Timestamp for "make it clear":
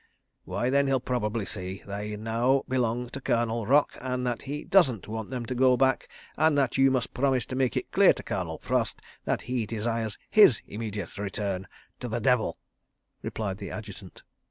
7.55-8.11